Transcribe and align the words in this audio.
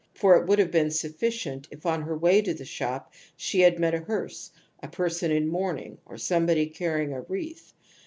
For 0.15 0.35
it 0.35 0.47
would 0.47 0.57
have 0.57 0.71
been 0.71 0.89
sufficient 0.89 1.67
if 1.69 1.85
on 1.85 2.01
her 2.01 2.17
way 2.17 2.41
to 2.41 2.55
the 2.55 2.65
shop 2.65 3.13
she 3.37 3.59
had 3.59 3.77
met 3.77 3.93
a 3.93 3.99
hearse, 3.99 4.49
a 4.81 4.87
person 4.87 5.29
in 5.29 5.47
mourning, 5.47 5.99
or 6.07 6.17
somebody 6.17 6.65
carrying 6.65 7.13
a 7.13 7.21
wreath. 7.21 7.73